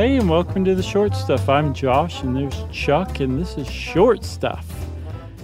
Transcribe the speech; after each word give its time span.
Hey, 0.00 0.16
and 0.16 0.30
welcome 0.30 0.64
to 0.64 0.74
the 0.74 0.82
short 0.82 1.14
stuff. 1.14 1.46
I'm 1.50 1.74
Josh, 1.74 2.22
and 2.22 2.34
there's 2.34 2.64
Chuck, 2.72 3.20
and 3.20 3.38
this 3.38 3.58
is 3.58 3.70
short 3.70 4.24
stuff. 4.24 4.66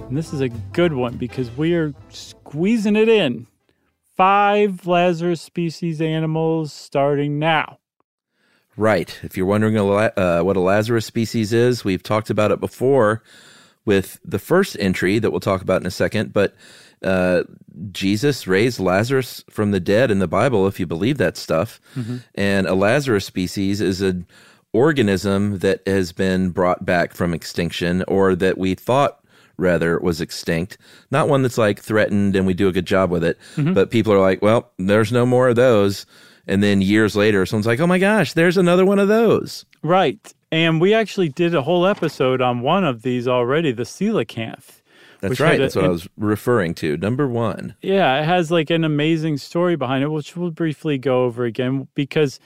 And 0.09 0.16
this 0.16 0.32
is 0.32 0.41
a 0.41 0.48
good 0.48 0.95
one 0.95 1.19
because 1.19 1.51
we 1.59 1.74
are 1.74 1.92
squeezing 2.09 2.97
it 2.97 3.06
in. 3.06 3.48
Five 4.16 4.87
Lazarus 4.87 5.42
species 5.42 6.00
animals 6.00 6.73
starting 6.73 7.38
now. 7.38 7.80
Right. 8.78 9.20
If 9.23 9.37
you're 9.37 9.45
wondering 9.45 9.77
uh, 9.77 10.41
what 10.41 10.56
a 10.56 10.61
Lazarus 10.61 11.05
species 11.05 11.52
is, 11.52 11.84
we've 11.84 12.02
talked 12.02 12.30
about 12.30 12.50
it 12.50 12.59
before 12.59 13.23
with 13.84 14.19
the 14.25 14.38
first 14.38 14.75
entry 14.80 15.19
that 15.19 15.33
we'll 15.33 15.41
talk 15.41 15.61
about 15.61 15.83
in 15.83 15.86
a 15.86 15.91
second. 15.91 16.33
But 16.33 16.55
uh, 17.02 17.45
Jesus 17.92 18.46
raised 18.46 18.80
Lazarus 18.80 19.45
from 19.50 19.70
the 19.70 19.80
dead 19.80 20.10
in 20.10 20.18
the 20.18 20.28
Bible, 20.28 20.66
if 20.66 20.80
you 20.80 20.86
believe 20.86 21.19
that 21.19 21.36
stuff. 21.36 21.80
Mm-hmm. 21.95 22.19
And 22.34 22.66
a 22.66 22.74
Lazarus 22.74 23.24
species 23.24 23.80
is 23.80 24.00
an 24.00 24.27
organism 24.72 25.59
that 25.59 25.80
has 25.86 26.12
been 26.12 26.50
brought 26.50 26.84
back 26.84 27.14
from 27.14 27.32
extinction 27.32 28.05
or 28.09 28.34
that 28.34 28.59
we 28.59 28.74
thought 28.74 29.20
rather 29.56 29.98
was 30.00 30.20
extinct 30.20 30.77
not 31.10 31.30
one 31.30 31.41
that's 31.41 31.56
like 31.56 31.80
threatened 31.80 32.36
and 32.36 32.47
we 32.47 32.52
do 32.52 32.69
a 32.69 32.72
good 32.72 32.84
job 32.84 33.11
with 33.11 33.24
it 33.24 33.39
mm-hmm. 33.55 33.72
but 33.72 33.91
people 33.91 34.12
are 34.12 34.20
like 34.20 34.42
well 34.42 34.70
there's 34.78 35.11
no 35.11 35.24
more 35.24 35.48
of 35.48 35.56
those 35.56 36.05
and 36.47 36.62
then 36.62 36.83
years 36.83 37.17
later 37.17 37.47
someone's 37.47 37.67
like 37.67 37.80
oh 37.80 37.86
my 37.86 37.98
gosh 37.98 38.34
there's 38.34 38.58
another 38.58 38.84
one 38.84 38.98
of 38.98 39.08
those 39.08 39.64
right 39.83 40.34
and 40.52 40.78
we 40.78 40.92
actually 40.92 41.30
did 41.30 41.55
a 41.55 41.62
whole 41.62 41.86
episode 41.86 42.42
on 42.42 42.61
one 42.61 42.84
of 42.84 43.00
these 43.00 43.27
already 43.27 43.72
the 43.72 43.84
coelacanth 43.84 44.75
that's 45.20 45.41
right. 45.41 45.59
That's 45.59 45.77
what 45.77 45.84
I 45.84 45.89
was 45.89 46.09
referring 46.17 46.75
to. 46.77 46.97
Number 46.97 47.27
one. 47.27 47.75
Yeah, 47.83 48.20
it 48.20 48.25
has 48.25 48.50
like 48.50 48.70
an 48.70 48.84
amazing 48.84 49.39
story 49.39 49.77
behind 49.77 50.05
it, 50.05 50.08
which 50.08 50.36
we'll 50.36 50.50
briefly 50.50 50.98
go 50.98 51.25
over 51.25 51.45
again 51.45 51.89
because 51.95 52.39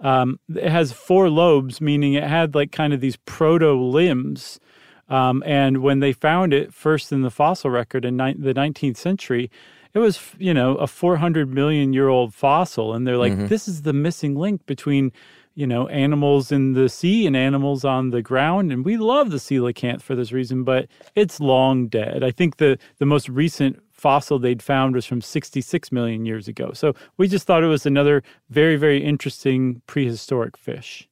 um, 0.00 0.38
it 0.54 0.70
has 0.70 0.92
four 0.92 1.30
lobes, 1.30 1.80
meaning 1.80 2.14
it 2.14 2.24
had 2.24 2.54
like 2.54 2.72
kind 2.72 2.92
of 2.92 3.00
these 3.00 3.16
proto 3.16 3.72
limbs. 3.72 4.60
Um, 5.08 5.42
and 5.46 5.82
when 5.82 6.00
they 6.00 6.12
found 6.12 6.54
it 6.54 6.72
first 6.72 7.12
in 7.12 7.22
the 7.22 7.30
fossil 7.30 7.70
record 7.70 8.04
in 8.04 8.16
ni- 8.16 8.34
the 8.34 8.54
19th 8.54 8.96
century, 8.96 9.50
it 9.92 9.98
was, 9.98 10.20
you 10.38 10.52
know, 10.52 10.76
a 10.76 10.86
400 10.86 11.52
million 11.52 11.92
year 11.92 12.08
old 12.08 12.34
fossil. 12.34 12.94
And 12.94 13.06
they're 13.06 13.18
like, 13.18 13.32
mm-hmm. 13.32 13.46
this 13.46 13.68
is 13.68 13.82
the 13.82 13.92
missing 13.92 14.34
link 14.34 14.66
between, 14.66 15.12
you 15.54 15.66
know, 15.66 15.88
animals 15.88 16.50
in 16.50 16.72
the 16.72 16.88
sea 16.88 17.26
and 17.26 17.36
animals 17.36 17.84
on 17.84 18.10
the 18.10 18.22
ground. 18.22 18.72
And 18.72 18.84
we 18.84 18.96
love 18.96 19.30
the 19.30 19.36
coelacanth 19.36 20.02
for 20.02 20.14
this 20.14 20.32
reason, 20.32 20.64
but 20.64 20.88
it's 21.14 21.40
long 21.40 21.86
dead. 21.86 22.24
I 22.24 22.30
think 22.30 22.56
the, 22.56 22.78
the 22.98 23.06
most 23.06 23.28
recent 23.28 23.80
fossil 23.92 24.38
they'd 24.38 24.62
found 24.62 24.94
was 24.94 25.06
from 25.06 25.20
66 25.20 25.92
million 25.92 26.26
years 26.26 26.48
ago. 26.48 26.72
So 26.74 26.94
we 27.16 27.28
just 27.28 27.46
thought 27.46 27.62
it 27.62 27.68
was 27.68 27.86
another 27.86 28.22
very, 28.50 28.76
very 28.76 29.02
interesting 29.02 29.80
prehistoric 29.86 30.56
fish. 30.56 31.08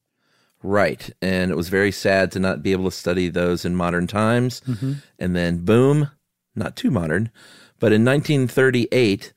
Right. 0.62 1.10
And 1.20 1.50
it 1.50 1.56
was 1.56 1.68
very 1.68 1.92
sad 1.92 2.30
to 2.32 2.40
not 2.40 2.62
be 2.62 2.72
able 2.72 2.84
to 2.84 2.96
study 2.96 3.28
those 3.28 3.64
in 3.64 3.74
modern 3.74 4.06
times. 4.06 4.60
Mm-hmm. 4.62 4.92
And 5.18 5.36
then, 5.36 5.64
boom, 5.64 6.10
not 6.54 6.76
too 6.76 6.90
modern, 6.90 7.30
but 7.78 7.92
in 7.92 8.04
1938, 8.04 9.32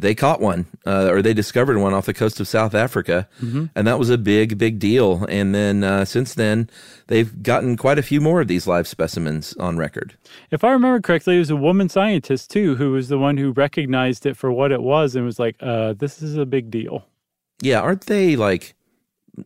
they 0.00 0.14
caught 0.14 0.40
one 0.40 0.66
uh, 0.86 1.08
or 1.10 1.22
they 1.22 1.34
discovered 1.34 1.78
one 1.78 1.92
off 1.92 2.06
the 2.06 2.14
coast 2.14 2.40
of 2.40 2.48
South 2.48 2.74
Africa. 2.74 3.28
Mm-hmm. 3.42 3.66
And 3.74 3.86
that 3.86 3.98
was 3.98 4.10
a 4.10 4.18
big, 4.18 4.56
big 4.56 4.78
deal. 4.78 5.24
And 5.28 5.54
then 5.54 5.84
uh, 5.84 6.04
since 6.04 6.34
then, 6.34 6.70
they've 7.08 7.42
gotten 7.42 7.76
quite 7.76 7.98
a 7.98 8.02
few 8.02 8.20
more 8.20 8.40
of 8.40 8.48
these 8.48 8.66
live 8.66 8.86
specimens 8.86 9.54
on 9.56 9.76
record. 9.76 10.16
If 10.50 10.64
I 10.64 10.70
remember 10.70 11.00
correctly, 11.00 11.36
it 11.36 11.40
was 11.40 11.50
a 11.50 11.56
woman 11.56 11.88
scientist 11.88 12.50
too 12.50 12.76
who 12.76 12.92
was 12.92 13.08
the 13.08 13.18
one 13.18 13.36
who 13.36 13.52
recognized 13.52 14.24
it 14.24 14.36
for 14.36 14.52
what 14.52 14.72
it 14.72 14.82
was 14.82 15.16
and 15.16 15.24
was 15.24 15.38
like, 15.38 15.56
uh, 15.60 15.94
this 15.94 16.22
is 16.22 16.36
a 16.36 16.46
big 16.46 16.70
deal. 16.70 17.04
Yeah. 17.60 17.80
Aren't 17.80 18.06
they 18.06 18.36
like 18.36 18.74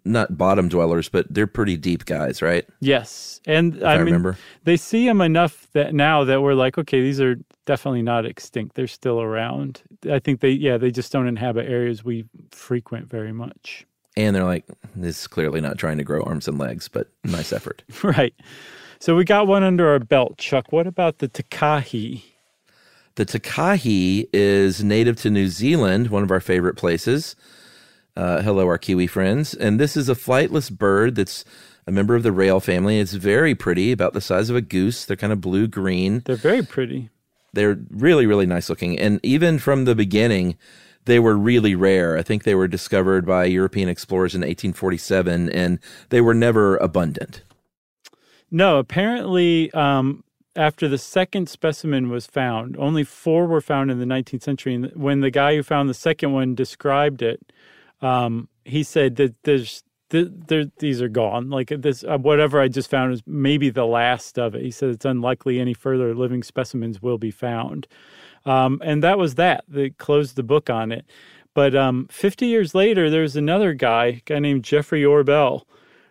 not 0.04 0.36
bottom 0.36 0.68
dwellers, 0.68 1.08
but 1.08 1.26
they're 1.32 1.46
pretty 1.46 1.76
deep 1.76 2.04
guys, 2.04 2.42
right? 2.42 2.66
Yes, 2.80 3.40
and 3.46 3.82
I, 3.84 3.94
I, 3.94 3.96
mean, 3.98 4.06
remember. 4.06 4.38
they 4.64 4.76
see 4.76 5.06
them 5.06 5.20
enough 5.20 5.68
that 5.72 5.94
now 5.94 6.24
that 6.24 6.42
we're 6.42 6.54
like, 6.54 6.78
okay, 6.78 7.00
these 7.00 7.20
are 7.20 7.36
definitely 7.66 8.02
not 8.02 8.26
extinct. 8.26 8.74
They're 8.74 8.86
still 8.86 9.20
around. 9.20 9.82
I 10.10 10.18
think 10.18 10.40
they, 10.40 10.50
yeah, 10.50 10.76
they 10.78 10.90
just 10.90 11.12
don't 11.12 11.28
inhabit 11.28 11.68
areas 11.68 12.04
we 12.04 12.24
frequent 12.50 13.08
very 13.08 13.32
much. 13.32 13.86
And 14.16 14.36
they're 14.36 14.44
like, 14.44 14.66
this 14.94 15.20
is 15.20 15.26
clearly 15.26 15.60
not 15.60 15.78
trying 15.78 15.98
to 15.98 16.04
grow 16.04 16.22
arms 16.22 16.46
and 16.46 16.58
legs, 16.58 16.88
but 16.88 17.08
nice 17.24 17.52
effort. 17.52 17.82
right. 18.02 18.34
So 18.98 19.16
we 19.16 19.24
got 19.24 19.46
one 19.46 19.62
under 19.62 19.88
our 19.88 19.98
belt, 19.98 20.38
Chuck. 20.38 20.70
What 20.70 20.86
about 20.86 21.18
the 21.18 21.28
takahe? 21.28 22.22
The 23.14 23.26
takahe 23.26 24.28
is 24.32 24.82
native 24.82 25.16
to 25.22 25.30
New 25.30 25.48
Zealand, 25.48 26.08
one 26.08 26.22
of 26.22 26.30
our 26.30 26.40
favorite 26.40 26.76
places. 26.76 27.36
Uh, 28.14 28.42
hello, 28.42 28.66
our 28.66 28.78
Kiwi 28.78 29.06
friends. 29.06 29.54
And 29.54 29.80
this 29.80 29.96
is 29.96 30.08
a 30.08 30.14
flightless 30.14 30.70
bird 30.70 31.14
that's 31.14 31.44
a 31.86 31.92
member 31.92 32.14
of 32.14 32.22
the 32.22 32.32
rail 32.32 32.60
family. 32.60 32.98
It's 32.98 33.14
very 33.14 33.54
pretty, 33.54 33.90
about 33.90 34.12
the 34.12 34.20
size 34.20 34.50
of 34.50 34.56
a 34.56 34.60
goose. 34.60 35.04
They're 35.04 35.16
kind 35.16 35.32
of 35.32 35.40
blue 35.40 35.66
green. 35.66 36.22
They're 36.26 36.36
very 36.36 36.62
pretty. 36.62 37.08
They're 37.54 37.78
really, 37.90 38.26
really 38.26 38.46
nice 38.46 38.68
looking. 38.68 38.98
And 38.98 39.18
even 39.22 39.58
from 39.58 39.84
the 39.84 39.94
beginning, 39.94 40.56
they 41.06 41.18
were 41.18 41.36
really 41.36 41.74
rare. 41.74 42.16
I 42.16 42.22
think 42.22 42.44
they 42.44 42.54
were 42.54 42.68
discovered 42.68 43.26
by 43.26 43.46
European 43.46 43.88
explorers 43.88 44.34
in 44.34 44.40
1847, 44.40 45.50
and 45.50 45.78
they 46.10 46.20
were 46.20 46.34
never 46.34 46.76
abundant. 46.76 47.42
No, 48.50 48.78
apparently, 48.78 49.72
um, 49.72 50.22
after 50.54 50.86
the 50.86 50.98
second 50.98 51.48
specimen 51.48 52.10
was 52.10 52.26
found, 52.26 52.76
only 52.76 53.04
four 53.04 53.46
were 53.46 53.62
found 53.62 53.90
in 53.90 53.98
the 53.98 54.04
19th 54.04 54.42
century. 54.42 54.74
And 54.74 54.92
when 54.94 55.20
the 55.20 55.30
guy 55.30 55.56
who 55.56 55.62
found 55.62 55.88
the 55.88 55.94
second 55.94 56.32
one 56.32 56.54
described 56.54 57.22
it, 57.22 57.52
um, 58.02 58.48
he 58.64 58.82
said 58.82 59.16
that 59.16 59.34
there's 59.44 59.82
these 60.10 61.00
are 61.00 61.08
gone. 61.08 61.48
Like 61.48 61.68
this, 61.68 62.04
uh, 62.04 62.18
whatever 62.18 62.60
I 62.60 62.68
just 62.68 62.90
found 62.90 63.14
is 63.14 63.22
maybe 63.26 63.70
the 63.70 63.86
last 63.86 64.38
of 64.38 64.54
it. 64.54 64.62
He 64.62 64.70
said 64.70 64.90
it's 64.90 65.06
unlikely 65.06 65.58
any 65.58 65.72
further 65.72 66.14
living 66.14 66.42
specimens 66.42 67.00
will 67.00 67.18
be 67.18 67.30
found, 67.30 67.86
um, 68.44 68.80
and 68.84 69.02
that 69.02 69.18
was 69.18 69.36
that. 69.36 69.64
They 69.68 69.90
closed 69.90 70.36
the 70.36 70.42
book 70.42 70.68
on 70.68 70.92
it. 70.92 71.06
But 71.54 71.74
um, 71.74 72.08
50 72.10 72.46
years 72.46 72.74
later, 72.74 73.10
there's 73.10 73.36
another 73.36 73.74
guy, 73.74 74.06
a 74.06 74.22
guy 74.24 74.38
named 74.38 74.64
Jeffrey 74.64 75.02
Orbell, 75.02 75.62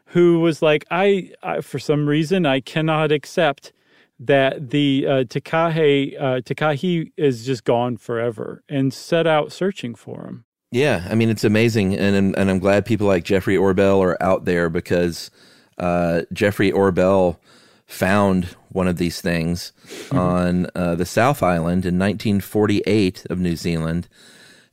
who 0.07 0.40
was 0.40 0.62
like, 0.62 0.85
I, 0.91 1.31
I 1.41 1.62
for 1.62 1.80
some 1.80 2.07
reason, 2.07 2.46
I 2.46 2.59
cannot 2.59 3.12
accept 3.12 3.74
that 4.19 4.69
the 4.69 5.06
uh, 5.07 5.24
Takahe, 5.24 6.16
uh, 6.22 7.12
is 7.18 7.46
just 7.46 7.63
gone 7.63 7.97
forever, 7.97 8.63
and 8.69 8.94
set 8.94 9.25
out 9.25 9.51
searching 9.51 9.96
for 9.96 10.25
him. 10.25 10.46
Yeah, 10.72 11.06
I 11.09 11.16
mean 11.16 11.30
it's 11.30 11.44
amazing, 11.44 11.98
and 11.98 12.34
and 12.36 12.50
I'm 12.50 12.59
glad 12.59 12.86
people 12.86 13.06
like 13.06 13.26
Jeffrey 13.26 13.58
Orbell 13.58 14.00
are 14.00 14.18
out 14.24 14.46
there 14.46 14.70
because 14.70 15.30
uh, 15.78 16.22
Jeffrey 16.32 16.72
Orbell 16.72 17.38
found 17.86 18.56
one 18.70 18.88
of 18.88 18.96
these 18.96 19.20
things 19.20 19.74
mm-hmm. 19.86 20.18
on 20.18 20.68
uh, 20.74 20.96
the 20.96 21.06
South 21.06 21.44
Island 21.44 21.86
in 21.86 22.00
1948 22.00 23.26
of 23.30 23.38
New 23.38 23.58
Zealand, 23.58 24.08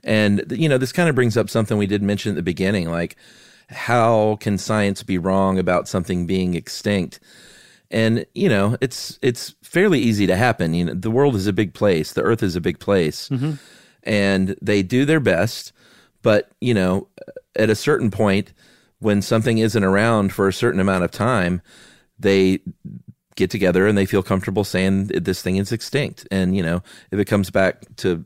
and 0.05 0.45
you 0.51 0.69
know 0.69 0.79
this 0.79 0.93
kind 0.93 1.09
of 1.09 1.17
brings 1.17 1.37
up 1.37 1.51
something 1.51 1.77
we 1.77 1.89
did 1.89 2.01
mention 2.01 2.31
at 2.31 2.37
the 2.37 2.43
beginning, 2.43 2.89
like 2.89 3.17
how 3.69 4.37
can 4.37 4.57
science 4.57 5.03
be 5.03 5.19
wrong 5.19 5.59
about 5.59 5.89
something 5.89 6.27
being 6.27 6.55
extinct? 6.55 7.19
And 7.91 8.25
you 8.37 8.49
know 8.49 8.77
it's 8.81 9.19
it's 9.21 9.57
fairly 9.63 9.99
easy 9.99 10.29
to 10.29 10.37
happen. 10.37 10.75
You 10.75 10.85
know 10.85 10.95
the 10.95 11.11
world 11.11 11.35
is 11.35 11.49
a 11.49 11.53
big 11.53 11.75
place, 11.75 12.13
the 12.13 12.23
Earth 12.23 12.45
is 12.45 12.55
a 12.55 12.61
big 12.61 12.79
place, 12.79 13.29
mm-hmm. 13.31 13.55
and 14.05 14.57
they 14.63 14.85
do 14.85 15.05
their 15.05 15.19
best 15.19 15.73
but, 16.23 16.51
you 16.61 16.75
know, 16.75 17.09
at 17.57 17.71
a 17.71 17.75
certain 17.75 18.11
point, 18.11 18.53
when 19.01 19.23
something 19.23 19.59
isn't 19.59 19.85
around 19.85 20.33
for 20.33 20.49
a 20.49 20.53
certain 20.53 20.81
amount 20.81 21.05
of 21.05 21.11
time, 21.11 21.63
they 22.19 22.61
get 23.37 23.51
together 23.51 23.87
and 23.87 23.97
they 23.97 24.07
feel 24.07 24.23
comfortable 24.23 24.65
saying 24.65 25.07
this 25.07 25.41
thing 25.43 25.57
is 25.57 25.71
extinct. 25.71 26.27
And, 26.31 26.57
you 26.57 26.63
know, 26.63 26.83
if 27.13 27.19
it 27.21 27.27
comes 27.27 27.51
back 27.51 27.85
to 27.99 28.25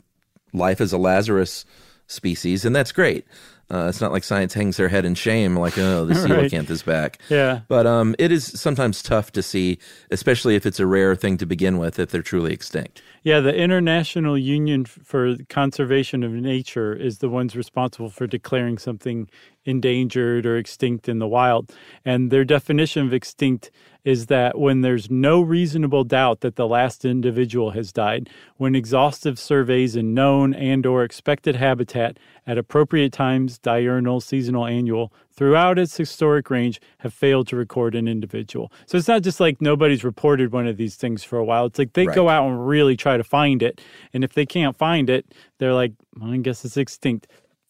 life 0.55 0.81
as 0.81 0.93
a 0.93 0.99
Lazarus 0.99 1.67
species, 2.07 2.65
and 2.65 2.75
that's 2.75 2.93
great. 2.93 3.27
Uh, 3.73 3.87
it's 3.89 4.03
not 4.03 4.13
like 4.13 4.23
science 4.23 4.53
hangs 4.53 4.77
their 4.77 4.89
head 4.89 5.07
in 5.07 5.15
shame, 5.15 5.57
like, 5.57 5.79
oh, 5.79 6.05
the 6.05 6.13
coelacanth 6.15 6.53
right. 6.53 6.71
is 6.71 6.83
back. 6.83 7.19
Yeah. 7.31 7.61
But 7.69 7.87
um, 7.87 8.15
it 8.19 8.31
is 8.31 8.45
sometimes 8.45 9.03
tough 9.03 9.33
to 9.33 9.43
see, 9.43 9.79
especially 10.11 10.57
if 10.57 10.67
it's 10.67 10.79
a 10.79 10.87
rare 10.87 11.17
thing 11.17 11.39
to 11.39 11.47
begin 11.47 11.79
with, 11.79 11.99
if 11.99 12.11
they're 12.11 12.23
truly 12.23 12.53
extinct. 12.53 13.01
Yeah, 13.23 13.41
the 13.41 13.55
International 13.55 14.37
Union 14.37 14.85
for 14.85 15.37
Conservation 15.49 16.23
of 16.23 16.33
Nature 16.33 16.93
is 16.93 17.19
the 17.19 17.31
ones 17.31 17.57
responsible 17.57 18.11
for 18.11 18.27
declaring 18.27 18.77
something 18.77 19.31
endangered 19.65 20.47
or 20.47 20.57
extinct 20.57 21.09
in 21.09 21.19
the 21.19 21.29
wild. 21.29 21.73
And 22.05 22.31
their 22.31 22.45
definition 22.45 23.07
of 23.07 23.13
extinct 23.13 23.71
is 24.05 24.27
that 24.27 24.59
when 24.59 24.81
there's 24.81 25.11
no 25.11 25.41
reasonable 25.41 26.03
doubt 26.03 26.41
that 26.41 26.57
the 26.57 26.67
last 26.67 27.05
individual 27.05 27.71
has 27.71 27.93
died, 27.93 28.29
when 28.57 28.75
exhaustive 28.75 29.39
surveys 29.39 29.95
in 29.95 30.13
known 30.13 30.53
and 30.55 30.85
or 30.85 31.05
expected 31.05 31.57
habitat 31.57 32.19
at 32.45 32.59
appropriate 32.59 33.13
times, 33.13 33.59
diurnal, 33.59 34.21
seasonal, 34.21 34.67
annual, 34.67 35.13
throughout 35.31 35.79
its 35.79 35.97
historic 35.97 36.51
range 36.51 36.81
have 36.99 37.15
failed 37.15 37.47
to 37.47 37.57
record 37.57 37.95
an 37.95 38.09
individual. 38.09 38.73
So 38.87 38.99
it's 38.99 39.09
not 39.09 39.23
just 39.23 39.39
like 39.39 39.61
nobody's 39.61 40.03
reported 40.03 40.53
one 40.53 40.67
of 40.67 40.77
these 40.77 40.97
things 40.97 41.23
for 41.23 41.39
a 41.39 41.45
while. 41.45 41.67
It's 41.67 41.79
like 41.79 41.93
they 41.93 42.07
right. 42.07 42.15
go 42.15 42.29
out 42.29 42.49
and 42.49 42.67
really 42.67 42.97
try 42.97 43.17
to 43.17 43.25
find 43.25 43.63
it. 43.63 43.81
And 44.13 44.25
if 44.25 44.33
they 44.33 44.47
can't 44.47 44.77
find 44.77 45.09
it, 45.09 45.33
they're 45.59 45.75
like, 45.75 45.93
well, 46.19 46.33
I 46.33 46.39
guess 46.39 46.65
it's 46.65 46.77
extinct. 46.77 47.29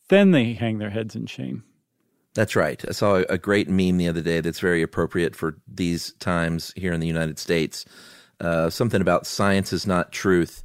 Then 0.08 0.30
they 0.30 0.54
hang 0.54 0.78
their 0.78 0.90
heads 0.90 1.14
in 1.14 1.26
shame. 1.26 1.64
That's 2.34 2.56
right. 2.56 2.82
I 2.88 2.92
saw 2.92 3.16
a 3.28 3.36
great 3.36 3.68
meme 3.68 3.98
the 3.98 4.08
other 4.08 4.22
day 4.22 4.40
that's 4.40 4.60
very 4.60 4.82
appropriate 4.82 5.36
for 5.36 5.58
these 5.68 6.12
times 6.14 6.72
here 6.76 6.92
in 6.92 7.00
the 7.00 7.06
United 7.06 7.38
States. 7.38 7.84
Uh, 8.40 8.70
something 8.70 9.00
about 9.00 9.26
science 9.26 9.72
is 9.72 9.86
not 9.86 10.12
truth. 10.12 10.64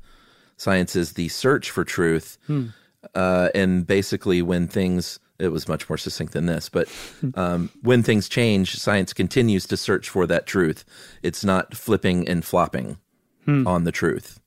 Science 0.55 0.95
is 0.95 1.13
the 1.13 1.27
search 1.27 1.69
for 1.69 1.83
truth. 1.83 2.37
Hmm. 2.47 2.67
Uh, 3.13 3.49
and 3.53 3.85
basically, 3.85 4.41
when 4.41 4.67
things, 4.67 5.19
it 5.39 5.49
was 5.49 5.67
much 5.67 5.87
more 5.89 5.97
succinct 5.97 6.33
than 6.33 6.45
this, 6.45 6.69
but 6.69 6.87
um, 7.35 7.69
when 7.81 8.01
things 8.01 8.29
change, 8.29 8.75
science 8.75 9.13
continues 9.13 9.67
to 9.67 9.77
search 9.77 10.09
for 10.09 10.25
that 10.25 10.47
truth. 10.47 10.85
It's 11.21 11.43
not 11.43 11.75
flipping 11.75 12.27
and 12.27 12.45
flopping 12.45 12.97
hmm. 13.45 13.67
on 13.67 13.83
the 13.83 13.91
truth. 13.91 14.39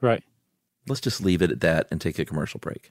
Right. 0.00 0.24
Let's 0.88 1.00
just 1.00 1.20
leave 1.20 1.42
it 1.42 1.52
at 1.52 1.60
that 1.60 1.86
and 1.90 2.00
take 2.00 2.18
a 2.18 2.24
commercial 2.24 2.58
break. 2.58 2.90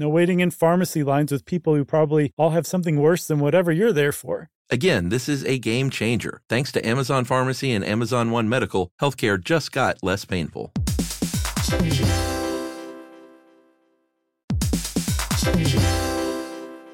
No 0.00 0.08
waiting 0.08 0.40
in 0.40 0.50
pharmacy 0.50 1.04
lines 1.04 1.30
with 1.30 1.44
people 1.44 1.74
who 1.74 1.84
probably 1.84 2.32
all 2.38 2.52
have 2.52 2.66
something 2.66 2.98
worse 2.98 3.26
than 3.26 3.38
whatever 3.38 3.70
you're 3.70 3.92
there 3.92 4.12
for. 4.12 4.48
Again, 4.70 5.10
this 5.10 5.28
is 5.28 5.44
a 5.44 5.58
game 5.58 5.90
changer. 5.90 6.40
Thanks 6.48 6.72
to 6.72 6.88
Amazon 6.88 7.26
Pharmacy 7.26 7.70
and 7.72 7.84
Amazon 7.84 8.30
One 8.30 8.48
Medical, 8.48 8.92
healthcare 8.98 9.38
just 9.38 9.72
got 9.72 10.02
less 10.02 10.24
painful. 10.24 10.72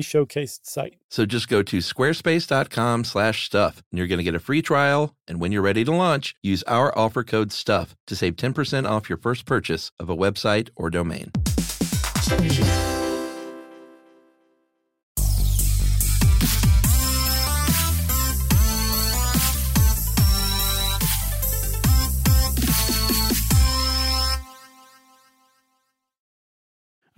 showcased 0.00 0.60
site. 0.64 0.96
So 1.10 1.26
just 1.26 1.48
go 1.48 1.62
to 1.62 1.78
squarespace.com 1.78 3.04
slash 3.04 3.44
stuff 3.44 3.82
and 3.90 3.98
you're 3.98 4.06
going 4.06 4.18
to 4.18 4.24
get 4.24 4.34
a 4.34 4.40
free 4.40 4.62
trial. 4.62 5.14
And 5.28 5.40
when 5.40 5.52
you're 5.52 5.62
ready 5.62 5.84
to 5.84 5.92
launch, 5.92 6.34
use 6.42 6.62
our 6.64 6.96
offer 6.96 7.22
code 7.22 7.52
STUFF 7.52 7.94
to 8.06 8.16
save 8.16 8.36
10% 8.36 8.88
off 8.88 9.08
your 9.08 9.18
first 9.18 9.44
purchase 9.44 9.90
of 10.00 10.08
a 10.08 10.16
website 10.16 10.70
or 10.76 10.88
domain. 10.88 11.30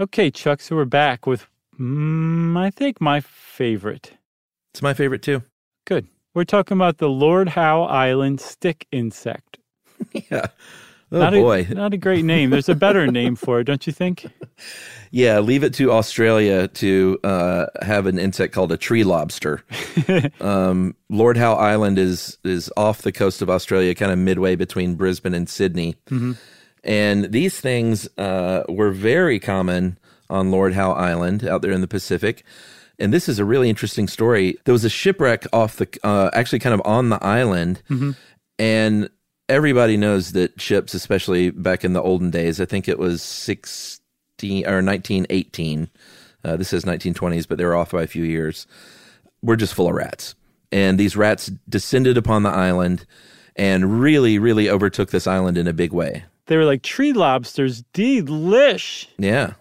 Okay, 0.00 0.28
Chuck, 0.28 0.60
so 0.60 0.74
we're 0.74 0.84
back 0.84 1.24
with 1.24 1.46
Mm, 1.78 2.56
I 2.56 2.70
think 2.70 3.00
my 3.00 3.20
favorite. 3.20 4.12
It's 4.72 4.82
my 4.82 4.94
favorite 4.94 5.22
too. 5.22 5.42
Good. 5.86 6.06
We're 6.34 6.44
talking 6.44 6.76
about 6.76 6.98
the 6.98 7.08
Lord 7.08 7.48
Howe 7.48 7.82
Island 7.84 8.40
stick 8.40 8.86
insect. 8.90 9.58
yeah. 10.12 10.46
Oh 11.12 11.20
not 11.20 11.32
boy. 11.32 11.66
A, 11.70 11.74
not 11.74 11.94
a 11.94 11.96
great 11.96 12.24
name. 12.24 12.50
There's 12.50 12.68
a 12.68 12.74
better 12.74 13.06
name 13.06 13.36
for 13.36 13.60
it, 13.60 13.64
don't 13.64 13.86
you 13.86 13.92
think? 13.92 14.26
Yeah, 15.10 15.38
leave 15.38 15.62
it 15.62 15.72
to 15.74 15.92
Australia 15.92 16.66
to 16.66 17.20
uh, 17.22 17.66
have 17.82 18.06
an 18.06 18.18
insect 18.18 18.52
called 18.52 18.72
a 18.72 18.76
tree 18.76 19.04
lobster. 19.04 19.62
um, 20.40 20.96
Lord 21.08 21.36
Howe 21.36 21.54
Island 21.54 22.00
is 22.00 22.36
is 22.42 22.68
off 22.76 23.02
the 23.02 23.12
coast 23.12 23.40
of 23.40 23.48
Australia, 23.48 23.94
kind 23.94 24.10
of 24.10 24.18
midway 24.18 24.56
between 24.56 24.96
Brisbane 24.96 25.32
and 25.32 25.48
Sydney. 25.48 25.94
Mm-hmm. 26.06 26.32
And 26.82 27.30
these 27.30 27.60
things 27.60 28.08
uh, 28.18 28.64
were 28.68 28.90
very 28.90 29.38
common 29.38 29.98
on 30.30 30.50
Lord 30.50 30.74
Howe 30.74 30.92
Island 30.92 31.46
out 31.46 31.62
there 31.62 31.72
in 31.72 31.80
the 31.80 31.88
Pacific. 31.88 32.44
And 32.98 33.12
this 33.12 33.28
is 33.28 33.38
a 33.38 33.44
really 33.44 33.68
interesting 33.68 34.06
story. 34.06 34.56
There 34.64 34.72
was 34.72 34.84
a 34.84 34.90
shipwreck 34.90 35.46
off 35.52 35.76
the, 35.76 35.88
uh, 36.04 36.30
actually 36.32 36.60
kind 36.60 36.74
of 36.74 36.82
on 36.84 37.08
the 37.08 37.22
island. 37.24 37.82
Mm-hmm. 37.90 38.12
And 38.58 39.10
everybody 39.48 39.96
knows 39.96 40.32
that 40.32 40.60
ships, 40.60 40.94
especially 40.94 41.50
back 41.50 41.84
in 41.84 41.92
the 41.92 42.02
olden 42.02 42.30
days, 42.30 42.60
I 42.60 42.64
think 42.64 42.88
it 42.88 42.98
was 42.98 43.22
16 43.22 44.66
or 44.66 44.82
1918. 44.82 45.90
Uh, 46.44 46.56
this 46.56 46.68
says 46.68 46.84
1920s, 46.84 47.48
but 47.48 47.58
they 47.58 47.64
were 47.64 47.74
off 47.74 47.92
by 47.92 48.02
a 48.02 48.06
few 48.06 48.24
years. 48.24 48.66
We're 49.42 49.56
just 49.56 49.74
full 49.74 49.88
of 49.88 49.94
rats. 49.94 50.34
And 50.70 50.98
these 50.98 51.16
rats 51.16 51.50
descended 51.68 52.16
upon 52.16 52.42
the 52.42 52.50
island 52.50 53.06
and 53.56 54.00
really, 54.00 54.38
really 54.38 54.68
overtook 54.68 55.10
this 55.10 55.26
island 55.26 55.56
in 55.56 55.66
a 55.66 55.72
big 55.72 55.92
way. 55.92 56.24
They 56.46 56.56
were 56.56 56.64
like 56.64 56.82
tree 56.82 57.12
lobsters, 57.12 57.82
delish. 57.94 59.06
Yeah. 59.18 59.54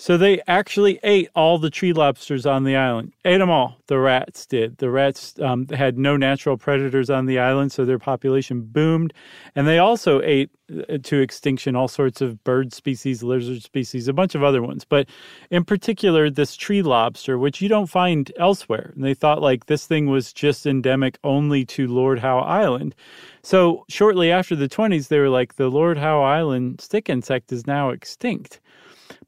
So 0.00 0.16
they 0.16 0.40
actually 0.46 0.98
ate 1.02 1.28
all 1.34 1.58
the 1.58 1.68
tree 1.68 1.92
lobsters 1.92 2.46
on 2.46 2.64
the 2.64 2.74
island. 2.74 3.12
Ate 3.26 3.36
them 3.36 3.50
all. 3.50 3.76
The 3.86 3.98
rats 3.98 4.46
did. 4.46 4.78
The 4.78 4.88
rats 4.88 5.38
um, 5.40 5.68
had 5.68 5.98
no 5.98 6.16
natural 6.16 6.56
predators 6.56 7.10
on 7.10 7.26
the 7.26 7.38
island, 7.38 7.70
so 7.70 7.84
their 7.84 7.98
population 7.98 8.62
boomed. 8.62 9.12
And 9.54 9.68
they 9.68 9.78
also 9.78 10.22
ate 10.22 10.48
uh, 10.88 10.96
to 11.02 11.20
extinction 11.20 11.76
all 11.76 11.86
sorts 11.86 12.22
of 12.22 12.42
bird 12.44 12.72
species, 12.72 13.22
lizard 13.22 13.62
species, 13.62 14.08
a 14.08 14.14
bunch 14.14 14.34
of 14.34 14.42
other 14.42 14.62
ones. 14.62 14.86
But 14.86 15.06
in 15.50 15.66
particular, 15.66 16.30
this 16.30 16.56
tree 16.56 16.80
lobster, 16.80 17.38
which 17.38 17.60
you 17.60 17.68
don't 17.68 17.84
find 17.84 18.32
elsewhere. 18.38 18.92
And 18.94 19.04
they 19.04 19.12
thought 19.12 19.42
like 19.42 19.66
this 19.66 19.84
thing 19.84 20.06
was 20.06 20.32
just 20.32 20.64
endemic 20.64 21.18
only 21.24 21.66
to 21.66 21.86
Lord 21.86 22.20
Howe 22.20 22.38
Island. 22.38 22.94
So 23.42 23.84
shortly 23.90 24.32
after 24.32 24.56
the 24.56 24.68
20s, 24.68 25.08
they 25.08 25.18
were 25.18 25.28
like, 25.28 25.56
the 25.56 25.68
Lord 25.68 25.98
Howe 25.98 26.22
Island 26.22 26.80
stick 26.80 27.10
insect 27.10 27.52
is 27.52 27.66
now 27.66 27.90
extinct. 27.90 28.60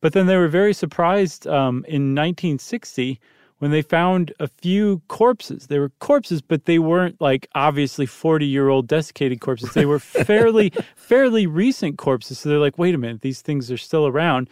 But 0.00 0.12
then 0.12 0.26
they 0.26 0.36
were 0.36 0.48
very 0.48 0.74
surprised 0.74 1.46
um, 1.46 1.84
in 1.86 2.14
1960 2.14 3.20
when 3.62 3.70
they 3.70 3.82
found 3.82 4.32
a 4.40 4.48
few 4.48 5.00
corpses. 5.06 5.68
They 5.68 5.78
were 5.78 5.90
corpses, 6.00 6.42
but 6.42 6.64
they 6.64 6.80
weren't 6.80 7.20
like 7.20 7.46
obviously 7.54 8.06
40 8.06 8.44
year 8.44 8.68
old 8.68 8.88
desiccated 8.88 9.40
corpses. 9.40 9.72
They 9.72 9.86
were 9.86 9.98
fairly, 10.00 10.72
fairly 10.96 11.46
recent 11.46 11.96
corpses. 11.96 12.40
So 12.40 12.48
they're 12.48 12.58
like, 12.58 12.76
wait 12.76 12.92
a 12.92 12.98
minute, 12.98 13.20
these 13.20 13.40
things 13.40 13.70
are 13.70 13.76
still 13.76 14.08
around. 14.08 14.50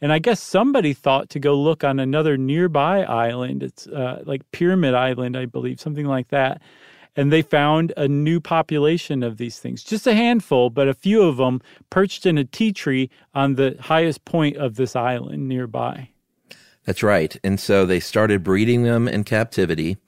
And 0.00 0.12
I 0.12 0.20
guess 0.20 0.40
somebody 0.40 0.92
thought 0.92 1.28
to 1.30 1.40
go 1.40 1.60
look 1.60 1.82
on 1.82 1.98
another 1.98 2.36
nearby 2.36 3.02
island. 3.02 3.64
It's 3.64 3.88
uh, 3.88 4.22
like 4.26 4.48
Pyramid 4.52 4.94
Island, 4.94 5.36
I 5.36 5.46
believe, 5.46 5.80
something 5.80 6.06
like 6.06 6.28
that. 6.28 6.62
And 7.14 7.30
they 7.30 7.42
found 7.42 7.92
a 7.96 8.08
new 8.08 8.40
population 8.40 9.22
of 9.22 9.36
these 9.36 9.58
things, 9.58 9.84
just 9.84 10.06
a 10.06 10.14
handful, 10.14 10.70
but 10.70 10.88
a 10.88 10.94
few 10.94 11.22
of 11.22 11.36
them 11.36 11.60
perched 11.90 12.24
in 12.24 12.38
a 12.38 12.44
tea 12.44 12.72
tree 12.72 13.10
on 13.34 13.56
the 13.56 13.76
highest 13.80 14.24
point 14.24 14.56
of 14.56 14.76
this 14.76 14.96
island 14.96 15.46
nearby. 15.46 16.08
That's 16.84 17.02
right. 17.02 17.36
And 17.44 17.60
so 17.60 17.86
they 17.86 18.00
started 18.00 18.42
breeding 18.42 18.82
them 18.82 19.06
in 19.06 19.24
captivity 19.24 19.98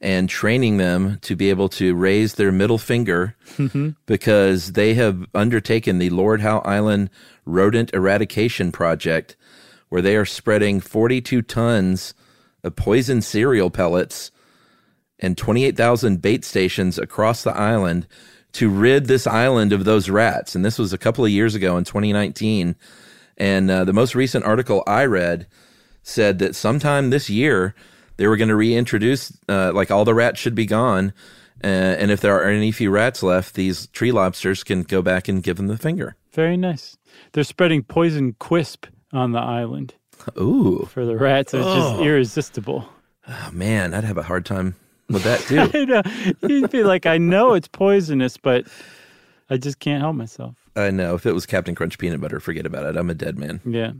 and 0.00 0.28
training 0.28 0.78
them 0.78 1.18
to 1.22 1.36
be 1.36 1.50
able 1.50 1.68
to 1.68 1.94
raise 1.94 2.34
their 2.34 2.52
middle 2.52 2.78
finger 2.78 3.36
mm-hmm. 3.56 3.90
because 4.06 4.72
they 4.72 4.94
have 4.94 5.26
undertaken 5.34 5.98
the 5.98 6.10
Lord 6.10 6.40
Howe 6.40 6.60
Island 6.60 7.10
Rodent 7.44 7.92
Eradication 7.92 8.72
Project, 8.72 9.36
where 9.88 10.02
they 10.02 10.16
are 10.16 10.24
spreading 10.24 10.80
42 10.80 11.42
tons 11.42 12.14
of 12.64 12.76
poison 12.76 13.20
cereal 13.20 13.70
pellets 13.70 14.30
and 15.20 15.38
28,000 15.38 16.20
bait 16.20 16.44
stations 16.44 16.98
across 16.98 17.44
the 17.44 17.56
island 17.56 18.06
to 18.52 18.68
rid 18.68 19.06
this 19.06 19.26
island 19.26 19.72
of 19.72 19.84
those 19.84 20.10
rats. 20.10 20.54
And 20.54 20.64
this 20.64 20.78
was 20.78 20.92
a 20.92 20.98
couple 20.98 21.24
of 21.24 21.30
years 21.30 21.54
ago 21.54 21.76
in 21.76 21.84
2019. 21.84 22.74
And 23.36 23.70
uh, 23.70 23.84
the 23.84 23.92
most 23.92 24.14
recent 24.14 24.44
article 24.44 24.82
I 24.86 25.04
read 25.04 25.46
said 26.02 26.38
that 26.40 26.56
sometime 26.56 27.10
this 27.10 27.30
year 27.30 27.74
they 28.16 28.26
were 28.26 28.36
going 28.36 28.48
to 28.48 28.56
reintroduce, 28.56 29.32
uh, 29.48 29.72
like 29.72 29.90
all 29.90 30.04
the 30.04 30.14
rats 30.14 30.40
should 30.40 30.54
be 30.54 30.66
gone. 30.66 31.12
Uh, 31.62 31.66
and 31.66 32.10
if 32.10 32.20
there 32.20 32.34
are 32.34 32.48
any 32.48 32.72
few 32.72 32.90
rats 32.90 33.22
left, 33.22 33.54
these 33.54 33.86
tree 33.88 34.12
lobsters 34.12 34.64
can 34.64 34.82
go 34.82 35.02
back 35.02 35.28
and 35.28 35.42
give 35.42 35.58
them 35.58 35.68
the 35.68 35.76
finger. 35.76 36.16
Very 36.32 36.56
nice. 36.56 36.96
They're 37.32 37.44
spreading 37.44 37.82
poison 37.82 38.34
quisp 38.34 38.86
on 39.12 39.32
the 39.32 39.40
island. 39.40 39.94
Ooh. 40.38 40.88
For 40.90 41.04
the 41.04 41.16
rats. 41.16 41.54
It's 41.54 41.64
oh. 41.64 41.76
just 41.76 42.02
irresistible. 42.02 42.88
Oh, 43.28 43.50
man, 43.52 43.94
I'd 43.94 44.04
have 44.04 44.18
a 44.18 44.22
hard 44.22 44.44
time 44.44 44.74
with 45.10 45.24
that 45.24 45.40
too. 46.40 46.48
You'd 46.48 46.70
be 46.70 46.84
like, 46.84 47.06
I 47.06 47.18
know 47.18 47.54
it's 47.54 47.68
poisonous, 47.68 48.36
but 48.36 48.66
I 49.48 49.56
just 49.56 49.78
can't 49.80 50.00
help 50.00 50.16
myself. 50.16 50.54
I 50.76 50.90
know. 50.90 51.14
If 51.14 51.26
it 51.26 51.32
was 51.32 51.46
Captain 51.46 51.74
Crunch 51.74 51.98
peanut 51.98 52.20
butter, 52.20 52.40
forget 52.40 52.66
about 52.66 52.86
it. 52.86 52.96
I'm 52.96 53.10
a 53.10 53.14
dead 53.14 53.38
man. 53.38 53.60
Yeah. 53.64 53.92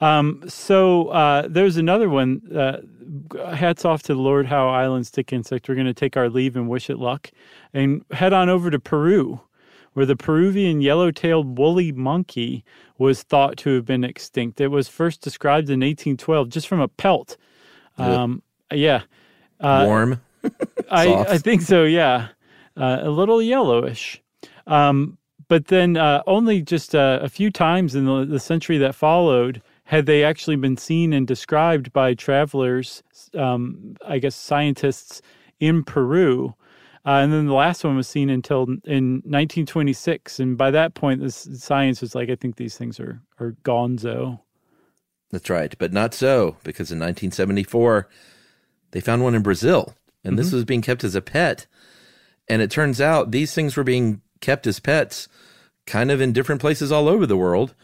Um, 0.00 0.44
so 0.46 1.08
uh, 1.08 1.48
there's 1.48 1.76
another 1.76 2.08
one. 2.08 2.42
Uh, 2.54 3.54
hats 3.54 3.84
off 3.84 4.02
to 4.04 4.14
the 4.14 4.20
Lord 4.20 4.46
Howe 4.46 4.68
Island 4.68 5.06
stick 5.06 5.32
insect. 5.32 5.68
We're 5.68 5.74
going 5.74 5.86
to 5.86 5.94
take 5.94 6.16
our 6.16 6.28
leave 6.28 6.56
and 6.56 6.68
wish 6.68 6.88
it 6.90 6.98
luck 6.98 7.30
and 7.72 8.04
head 8.12 8.32
on 8.32 8.48
over 8.48 8.70
to 8.70 8.78
Peru, 8.78 9.40
where 9.94 10.06
the 10.06 10.14
Peruvian 10.14 10.80
yellow 10.80 11.10
tailed 11.10 11.58
woolly 11.58 11.90
monkey 11.90 12.64
was 12.98 13.22
thought 13.22 13.56
to 13.58 13.74
have 13.74 13.86
been 13.86 14.04
extinct. 14.04 14.60
It 14.60 14.68
was 14.68 14.88
first 14.88 15.20
described 15.20 15.68
in 15.68 15.80
1812 15.80 16.48
just 16.48 16.68
from 16.68 16.80
a 16.80 16.88
pelt. 16.88 17.36
Um, 17.96 18.42
yeah. 18.72 19.02
Uh, 19.60 19.84
Warm. 19.86 20.20
I, 20.90 21.14
I, 21.14 21.38
think 21.38 21.62
so, 21.62 21.84
yeah. 21.84 22.28
Uh, 22.76 23.00
a 23.02 23.10
little 23.10 23.42
yellowish. 23.42 24.22
Um, 24.66 25.18
but 25.48 25.66
then 25.66 25.96
uh, 25.96 26.22
only 26.26 26.62
just 26.62 26.94
uh, 26.94 27.18
a 27.22 27.28
few 27.28 27.50
times 27.50 27.94
in 27.94 28.04
the, 28.04 28.24
the 28.24 28.38
century 28.38 28.78
that 28.78 28.94
followed 28.94 29.62
had 29.84 30.04
they 30.04 30.22
actually 30.22 30.56
been 30.56 30.76
seen 30.76 31.14
and 31.14 31.26
described 31.26 31.92
by 31.94 32.12
travelers, 32.12 33.02
um, 33.34 33.96
I 34.06 34.18
guess 34.18 34.36
scientists 34.36 35.22
in 35.60 35.82
Peru. 35.82 36.54
Uh, 37.06 37.20
and 37.22 37.32
then 37.32 37.46
the 37.46 37.54
last 37.54 37.84
one 37.84 37.96
was 37.96 38.06
seen 38.06 38.28
until 38.28 38.64
in 38.84 39.22
1926. 39.24 40.40
And 40.40 40.58
by 40.58 40.70
that 40.70 40.92
point, 40.92 41.22
the 41.22 41.30
science 41.30 42.02
was 42.02 42.14
like, 42.14 42.28
I 42.28 42.34
think 42.34 42.56
these 42.56 42.76
things 42.76 43.00
are, 43.00 43.22
are 43.40 43.52
gonzo. 43.64 44.40
That's 45.30 45.48
right. 45.48 45.74
But 45.78 45.94
not 45.94 46.12
so, 46.12 46.56
because 46.64 46.92
in 46.92 46.98
1974, 46.98 48.08
they 48.90 49.00
found 49.00 49.22
one 49.22 49.34
in 49.34 49.42
Brazil. 49.42 49.94
And 50.24 50.32
mm-hmm. 50.32 50.36
this 50.36 50.52
was 50.52 50.64
being 50.64 50.82
kept 50.82 51.04
as 51.04 51.14
a 51.14 51.22
pet. 51.22 51.66
And 52.48 52.62
it 52.62 52.70
turns 52.70 53.00
out 53.00 53.30
these 53.30 53.54
things 53.54 53.76
were 53.76 53.84
being 53.84 54.22
kept 54.40 54.66
as 54.66 54.80
pets 54.80 55.28
kind 55.86 56.10
of 56.10 56.20
in 56.20 56.32
different 56.32 56.60
places 56.60 56.92
all 56.92 57.08
over 57.08 57.26
the 57.26 57.36
world. 57.36 57.74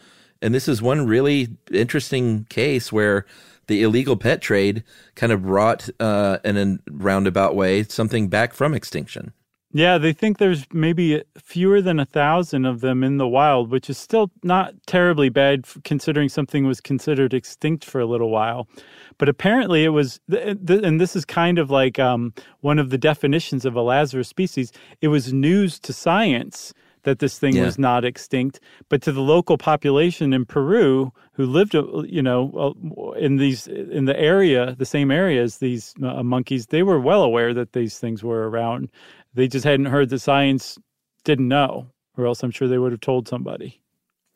And 0.41 0.53
this 0.53 0.67
is 0.67 0.81
one 0.81 1.07
really 1.07 1.49
interesting 1.71 2.45
case 2.49 2.91
where 2.91 3.25
the 3.67 3.81
illegal 3.81 4.15
pet 4.15 4.41
trade 4.41 4.83
kind 5.15 5.31
of 5.31 5.43
brought, 5.43 5.89
uh, 5.99 6.37
in 6.43 6.57
a 6.57 6.77
roundabout 6.91 7.55
way, 7.55 7.83
something 7.83 8.27
back 8.27 8.53
from 8.53 8.73
extinction. 8.73 9.33
Yeah, 9.71 9.97
they 9.97 10.13
think 10.13 10.37
there's 10.37 10.65
maybe 10.71 11.21
fewer 11.37 11.81
than 11.81 11.99
a 11.99 12.05
thousand 12.05 12.65
of 12.65 12.79
them 12.79 13.03
in 13.03 13.17
the 13.17 13.27
wild, 13.27 13.71
which 13.71 13.89
is 13.89 13.97
still 13.97 14.31
not 14.41 14.73
terribly 14.87 15.27
bad 15.27 15.65
considering 15.83 16.29
something 16.29 16.65
was 16.65 16.79
considered 16.79 17.33
extinct 17.33 17.83
for 17.83 17.99
a 17.99 18.05
little 18.05 18.29
while. 18.29 18.69
But 19.17 19.29
apparently, 19.29 19.83
it 19.85 19.89
was, 19.89 20.19
and 20.29 20.99
this 20.99 21.15
is 21.15 21.25
kind 21.25 21.57
of 21.57 21.69
like 21.69 21.99
um, 21.99 22.33
one 22.61 22.79
of 22.79 22.89
the 22.89 22.97
definitions 22.97 23.65
of 23.65 23.75
a 23.75 23.81
Lazarus 23.81 24.27
species. 24.27 24.71
It 25.01 25.07
was 25.07 25.31
news 25.31 25.79
to 25.79 25.93
science 25.93 26.73
that 27.05 27.19
this 27.19 27.39
thing 27.39 27.55
yeah. 27.55 27.63
was 27.63 27.79
not 27.79 28.03
extinct, 28.03 28.59
but 28.89 29.01
to 29.03 29.11
the 29.11 29.21
local 29.21 29.57
population 29.57 30.33
in 30.33 30.45
Peru 30.45 31.13
who 31.33 31.45
lived, 31.45 31.75
uh, 31.75 32.01
you 32.01 32.21
know, 32.21 32.75
uh, 32.97 33.11
in 33.11 33.37
these 33.37 33.67
in 33.67 34.05
the 34.05 34.19
area, 34.19 34.75
the 34.77 34.85
same 34.85 35.11
area 35.11 35.41
as 35.41 35.59
these 35.59 35.93
uh, 36.03 36.23
monkeys, 36.23 36.67
they 36.67 36.83
were 36.83 36.99
well 36.99 37.23
aware 37.23 37.53
that 37.53 37.73
these 37.73 37.97
things 37.97 38.23
were 38.23 38.49
around. 38.49 38.89
They 39.33 39.47
just 39.47 39.65
hadn't 39.65 39.87
heard 39.87 40.09
the 40.09 40.19
science 40.19 40.77
didn't 41.23 41.47
know, 41.47 41.87
or 42.17 42.25
else 42.25 42.43
I'm 42.43 42.51
sure 42.51 42.67
they 42.67 42.77
would 42.77 42.91
have 42.91 43.01
told 43.01 43.27
somebody. 43.27 43.81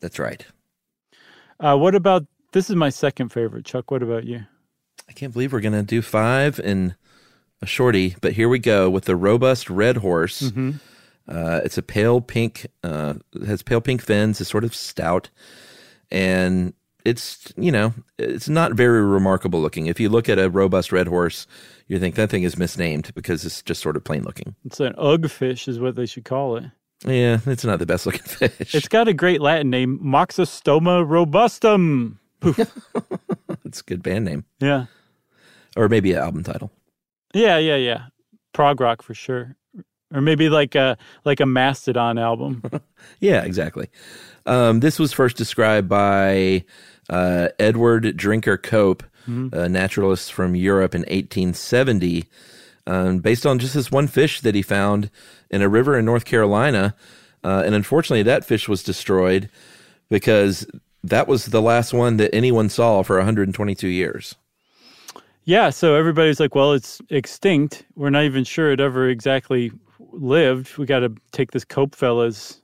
That's 0.00 0.18
right. 0.18 0.44
Uh, 1.58 1.76
what 1.76 1.94
about 1.94 2.24
this? 2.52 2.70
Is 2.70 2.76
my 2.76 2.90
second 2.90 3.30
favorite, 3.30 3.64
Chuck. 3.64 3.90
What 3.90 4.02
about 4.02 4.24
you? 4.24 4.46
I 5.10 5.12
can't 5.12 5.34
believe 5.34 5.52
we're 5.52 5.60
gonna 5.60 5.82
do 5.82 6.00
five 6.00 6.58
in 6.58 6.94
a 7.60 7.66
shorty, 7.66 8.16
but 8.22 8.32
here 8.32 8.48
we 8.48 8.58
go 8.58 8.88
with 8.88 9.04
the 9.04 9.16
robust 9.16 9.68
red 9.68 9.98
horse. 9.98 10.40
Mm-hmm 10.40 10.78
uh, 11.30 11.60
it's 11.64 11.78
a 11.78 11.82
pale 11.82 12.20
pink, 12.20 12.66
uh, 12.82 13.14
has 13.46 13.62
pale 13.62 13.80
pink 13.80 14.02
fins. 14.02 14.40
It's 14.40 14.50
sort 14.50 14.64
of 14.64 14.74
stout, 14.74 15.30
and 16.10 16.74
it's 17.04 17.52
you 17.56 17.70
know 17.70 17.94
it's 18.18 18.48
not 18.48 18.72
very 18.72 19.02
remarkable 19.02 19.60
looking. 19.60 19.86
If 19.86 20.00
you 20.00 20.08
look 20.08 20.28
at 20.28 20.40
a 20.40 20.50
robust 20.50 20.90
red 20.90 21.06
horse, 21.06 21.46
you 21.86 22.00
think 22.00 22.16
that 22.16 22.30
thing 22.30 22.42
is 22.42 22.58
misnamed 22.58 23.14
because 23.14 23.44
it's 23.44 23.62
just 23.62 23.80
sort 23.80 23.96
of 23.96 24.02
plain 24.02 24.24
looking. 24.24 24.56
It's 24.64 24.80
an 24.80 24.94
ug 24.98 25.30
fish, 25.30 25.68
is 25.68 25.78
what 25.78 25.94
they 25.94 26.06
should 26.06 26.24
call 26.24 26.56
it. 26.56 26.64
Yeah, 27.06 27.38
it's 27.46 27.64
not 27.64 27.78
the 27.78 27.86
best 27.86 28.06
looking 28.06 28.22
fish. 28.48 28.74
It's 28.74 28.88
got 28.88 29.06
a 29.06 29.14
great 29.14 29.40
Latin 29.40 29.70
name, 29.70 30.00
Moxostoma 30.02 31.06
robustum. 31.06 32.16
Poof. 32.40 32.58
it's 33.64 33.80
a 33.80 33.84
good 33.84 34.02
band 34.02 34.24
name. 34.24 34.44
Yeah, 34.58 34.86
or 35.76 35.88
maybe 35.88 36.12
an 36.12 36.18
album 36.18 36.42
title. 36.42 36.70
Yeah, 37.34 37.58
yeah, 37.58 37.76
yeah. 37.76 38.06
Prog 38.52 38.80
rock 38.80 39.02
for 39.02 39.14
sure 39.14 39.56
or 40.14 40.20
maybe 40.20 40.48
like 40.48 40.74
a 40.74 40.96
like 41.24 41.40
a 41.40 41.46
Mastodon 41.46 42.18
album. 42.18 42.62
yeah, 43.20 43.42
exactly. 43.42 43.88
Um, 44.46 44.80
this 44.80 44.98
was 44.98 45.12
first 45.12 45.36
described 45.36 45.88
by 45.88 46.64
uh, 47.08 47.48
Edward 47.58 48.16
Drinker 48.16 48.56
Cope, 48.56 49.02
mm-hmm. 49.28 49.54
a 49.54 49.68
naturalist 49.68 50.32
from 50.32 50.54
Europe 50.54 50.94
in 50.94 51.02
1870, 51.02 52.24
um, 52.86 53.18
based 53.18 53.46
on 53.46 53.58
just 53.58 53.74
this 53.74 53.90
one 53.90 54.08
fish 54.08 54.40
that 54.40 54.54
he 54.54 54.62
found 54.62 55.10
in 55.50 55.62
a 55.62 55.68
river 55.68 55.98
in 55.98 56.04
North 56.04 56.24
Carolina. 56.24 56.94
Uh, 57.42 57.62
and 57.64 57.74
unfortunately, 57.74 58.22
that 58.22 58.44
fish 58.44 58.68
was 58.68 58.82
destroyed 58.82 59.48
because 60.08 60.66
that 61.02 61.26
was 61.26 61.46
the 61.46 61.62
last 61.62 61.92
one 61.94 62.18
that 62.18 62.34
anyone 62.34 62.68
saw 62.68 63.02
for 63.02 63.16
122 63.16 63.88
years. 63.88 64.34
Yeah, 65.44 65.70
so 65.70 65.94
everybody's 65.94 66.38
like, 66.38 66.54
well, 66.54 66.72
it's 66.72 67.00
extinct. 67.08 67.84
We're 67.96 68.10
not 68.10 68.24
even 68.24 68.44
sure 68.44 68.70
it 68.70 68.80
ever 68.80 69.08
exactly 69.08 69.72
lived, 70.12 70.76
we 70.76 70.86
got 70.86 71.00
to 71.00 71.12
take 71.32 71.52
this 71.52 71.64
Cope 71.64 71.94
fella's 71.94 72.60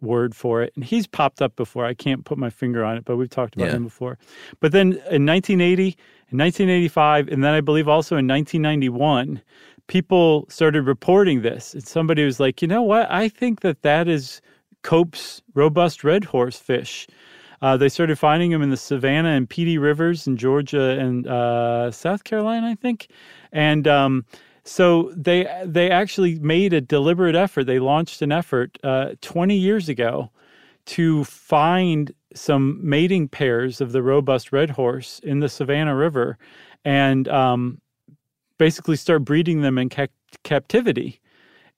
word 0.00 0.34
for 0.34 0.62
it. 0.62 0.72
And 0.74 0.84
he's 0.84 1.06
popped 1.06 1.40
up 1.40 1.54
before. 1.56 1.86
I 1.86 1.94
can't 1.94 2.24
put 2.24 2.38
my 2.38 2.50
finger 2.50 2.84
on 2.84 2.96
it, 2.96 3.04
but 3.04 3.16
we've 3.16 3.30
talked 3.30 3.54
about 3.54 3.68
yeah. 3.68 3.76
him 3.76 3.84
before. 3.84 4.18
But 4.60 4.72
then 4.72 4.92
in 5.10 5.26
1980, 5.26 5.96
in 6.30 6.38
1985, 6.38 7.28
and 7.28 7.44
then 7.44 7.54
I 7.54 7.60
believe 7.60 7.88
also 7.88 8.16
in 8.16 8.26
1991, 8.26 9.40
people 9.86 10.46
started 10.48 10.82
reporting 10.82 11.42
this. 11.42 11.74
And 11.74 11.86
somebody 11.86 12.24
was 12.24 12.40
like, 12.40 12.62
you 12.62 12.68
know 12.68 12.82
what? 12.82 13.10
I 13.10 13.28
think 13.28 13.60
that 13.60 13.82
that 13.82 14.08
is 14.08 14.40
Cope's 14.82 15.40
robust 15.54 16.02
red 16.02 16.24
horse 16.24 16.58
fish. 16.58 17.06
Uh, 17.62 17.76
they 17.76 17.88
started 17.88 18.18
finding 18.18 18.50
them 18.50 18.60
in 18.60 18.70
the 18.70 18.76
Savannah 18.76 19.30
and 19.30 19.48
Pee 19.48 19.64
Dee 19.64 19.78
rivers 19.78 20.26
in 20.26 20.36
Georgia 20.36 20.98
and 20.98 21.26
uh, 21.28 21.92
South 21.92 22.24
Carolina, 22.24 22.68
I 22.68 22.74
think. 22.74 23.06
And 23.52 23.86
um, 23.88 24.26
so 24.64 25.12
they 25.16 25.48
they 25.64 25.90
actually 25.90 26.38
made 26.40 26.72
a 26.72 26.80
deliberate 26.80 27.36
effort. 27.36 27.64
They 27.64 27.78
launched 27.78 28.20
an 28.20 28.32
effort 28.32 28.78
uh, 28.82 29.14
20 29.20 29.56
years 29.56 29.88
ago 29.88 30.30
to 30.86 31.24
find 31.24 32.12
some 32.34 32.80
mating 32.82 33.28
pairs 33.28 33.80
of 33.80 33.92
the 33.92 34.02
robust 34.02 34.52
red 34.52 34.70
horse 34.70 35.20
in 35.22 35.40
the 35.40 35.48
Savannah 35.48 35.94
River 35.94 36.38
and 36.84 37.28
um, 37.28 37.80
basically 38.58 38.96
start 38.96 39.24
breeding 39.24 39.60
them 39.62 39.78
in 39.78 39.88
ca- 39.88 40.08
captivity. 40.42 41.20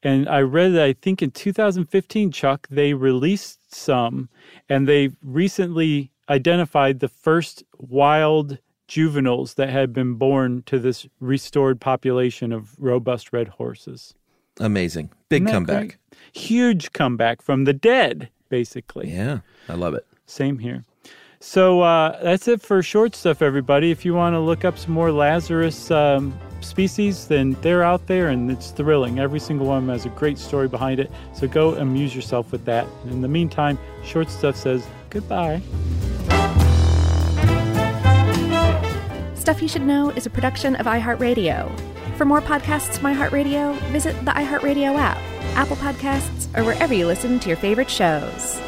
And 0.05 0.29
I 0.29 0.41
read 0.41 0.75
that 0.75 0.85
I 0.85 0.93
think 0.93 1.23
in 1.23 1.31
2015, 1.31 2.31
Chuck, 2.31 2.69
they 2.71 2.93
released 2.93 3.75
some 3.75 4.29
and 4.69 4.87
they 4.87 5.11
recently 5.23 6.13
identified 6.29 7.01
the 7.01 7.09
first 7.09 7.65
wild 7.79 8.59
juveniles 8.87 9.55
that 9.55 9.71
had 9.71 9.95
been 9.95 10.15
born 10.15 10.63
to 10.67 10.79
this 10.79 11.07
restored 11.21 11.81
population 11.81 12.53
of 12.53 12.79
robust 12.79 13.33
red 13.33 13.49
horses. 13.49 14.15
Amazing. 14.61 15.11
Big 15.31 15.47
comeback. 15.47 15.79
Great? 15.79 15.97
Huge 16.33 16.93
comeback 16.93 17.43
from 17.43 17.65
the 17.65 17.73
dead, 17.73 18.29
basically. 18.51 19.11
Yeah, 19.11 19.41
I 19.69 19.75
love 19.75 19.95
it. 19.95 20.07
Same 20.27 20.59
here. 20.59 20.85
So 21.41 21.81
uh, 21.83 22.23
that's 22.23 22.49
it 22.49 22.63
for 22.63 22.83
short 22.83 23.15
stuff, 23.15 23.43
everybody. 23.43 23.91
If 23.91 24.05
you 24.05 24.15
want 24.15 24.35
to 24.35 24.41
look 24.41 24.65
up 24.65 24.79
some 24.79 24.93
more 24.93 25.13
Lazarus 25.13 25.91
um, 25.91 26.39
species, 26.65 27.27
then 27.27 27.57
they're 27.61 27.83
out 27.83 28.07
there 28.07 28.29
and 28.29 28.51
it's 28.51 28.71
thrilling. 28.71 29.19
Every 29.19 29.41
single 29.41 29.67
one 29.67 29.89
has 29.89 30.07
a 30.07 30.11
great 30.11 30.39
story 30.39 30.69
behind 30.69 31.01
it. 31.01 31.11
So 31.35 31.47
go 31.47 31.75
amuse 31.77 32.15
yourself 32.15 32.51
with 32.51 32.65
that. 32.65 32.87
And 33.03 33.13
in 33.13 33.21
the 33.21 33.29
meantime, 33.29 33.79
short 34.05 34.31
stuff 34.31 34.57
says 34.57 34.87
goodbye. 35.11 35.63
Stuff 39.35 39.61
You 39.61 39.69
Should 39.69 39.83
Know 39.83 40.11
is 40.11 40.27
a 40.27 40.31
production 40.31 40.75
of 40.77 40.87
iHeartRadio. 40.87 41.71
For 42.17 42.25
more 42.25 42.41
podcasts 42.41 42.97
from 42.97 43.15
iHeartRadio, 43.15 43.79
visit 43.91 44.17
the 44.25 44.31
iHeartRadio 44.31 44.97
app, 44.97 45.19
Apple 45.57 45.77
Podcasts, 45.77 46.49
or 46.57 46.65
wherever 46.65 46.95
you 46.95 47.07
listen 47.07 47.39
to 47.41 47.49
your 47.49 47.59
favorite 47.59 47.91
shows. 47.91 48.61